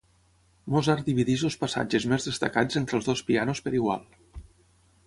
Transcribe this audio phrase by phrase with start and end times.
[0.75, 4.11] Mozart divideix els passatges més destacats entre els dos pianos per igual.